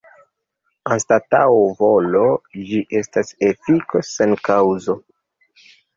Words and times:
Anstataŭ 0.95 1.41
volo, 1.81 2.23
ĝi 2.71 2.81
estas 3.01 3.29
efiko 3.51 4.03
sen 4.09 4.35
kaŭzo. 4.49 4.97